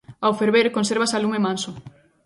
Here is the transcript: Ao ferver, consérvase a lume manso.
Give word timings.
Ao 0.25 0.37
ferver, 0.39 0.67
consérvase 0.77 1.15
a 1.15 1.21
lume 1.23 1.39
manso. 1.45 1.71